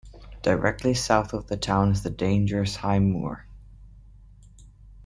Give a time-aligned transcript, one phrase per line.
[0.41, 3.45] Directly south of the town is the dangerous High Moor.